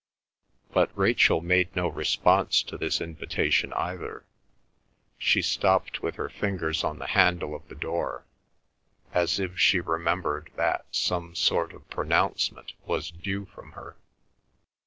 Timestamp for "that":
10.55-10.87